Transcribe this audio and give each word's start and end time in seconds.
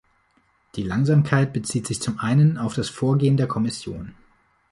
Die 0.77 0.81
Langsamkeit 0.81 1.53
bezieht 1.53 1.85
sich 1.85 2.01
zum 2.01 2.17
einen 2.17 2.57
auf 2.57 2.73
das 2.73 2.89
Vorgehen 2.89 3.37
der 3.37 3.47
Kommission. 3.47 4.15